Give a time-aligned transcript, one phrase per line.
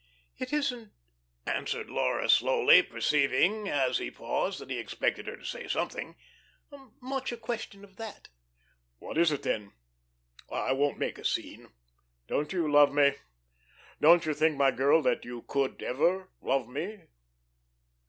[0.39, 0.93] "It isn't,"
[1.45, 6.15] answered Laura slowly, perceiving as he paused that he expected her to say something,
[6.99, 8.29] "much a question of that."
[8.97, 9.73] "What is it, then?
[10.51, 11.69] I won't make a scene.
[12.25, 13.13] Don't you love me?
[14.01, 17.01] Don't you think, my girl, you could ever love me?"